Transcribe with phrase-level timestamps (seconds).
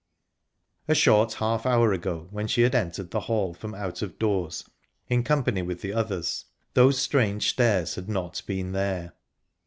[0.87, 4.67] A short half hour ago, when she had entered the hall from out of doors
[5.09, 9.13] in company with the others, those strange stairs had not been there.